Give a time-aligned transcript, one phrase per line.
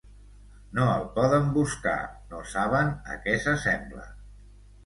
[0.77, 1.99] No el poden buscar,
[2.33, 4.09] no saben a què s'assembla.